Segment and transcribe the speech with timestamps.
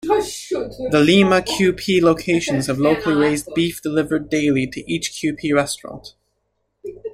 [0.89, 6.15] The Lima Kewpee locations have locally raised beef delivered daily to each Kewpee restaurant.